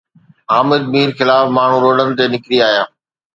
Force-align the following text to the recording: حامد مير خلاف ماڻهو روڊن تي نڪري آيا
حامد 0.53 0.83
مير 0.93 1.09
خلاف 1.17 1.45
ماڻهو 1.57 1.77
روڊن 1.85 2.09
تي 2.17 2.25
نڪري 2.33 2.57
آيا 2.69 2.83